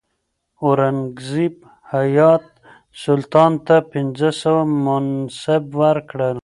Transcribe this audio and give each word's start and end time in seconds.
اورنګزیب 0.63 1.55
حیات 1.91 2.43
سلطان 3.03 3.51
ته 3.65 3.75
پنځه 3.91 4.29
سوه 4.41 4.61
منصب 4.85 5.63
ورکړ. 5.81 6.33